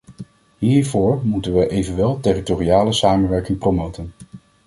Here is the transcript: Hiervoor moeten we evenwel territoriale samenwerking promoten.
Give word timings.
Hiervoor 0.57 1.19
moeten 1.23 1.53
we 1.55 1.67
evenwel 1.69 2.19
territoriale 2.19 2.93
samenwerking 2.93 3.57
promoten. 3.57 4.13